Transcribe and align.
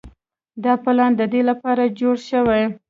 دا 0.63 0.73
پلان 0.83 1.11
د 1.15 1.21
دې 1.33 1.41
لپاره 1.49 1.93
جوړ 1.99 2.15
شوی 2.29 2.63